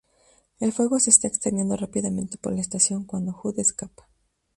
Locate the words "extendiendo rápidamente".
1.27-2.39